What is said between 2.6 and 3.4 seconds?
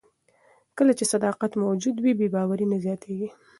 نه زیاتیږي.